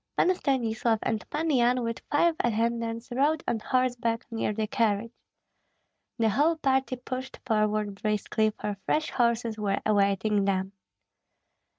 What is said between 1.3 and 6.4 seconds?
Yan with five attendants rode on horseback near the carriage. The